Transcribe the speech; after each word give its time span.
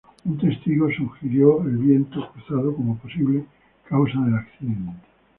Un 0.25 0.35
testigo 0.35 0.89
sugirió 0.91 1.61
el 1.61 1.77
viento 1.77 2.27
cruzado 2.31 2.73
como 2.75 2.97
posible 2.97 3.45
causa 3.87 4.19
del 4.21 4.33
accidente. 4.33 4.93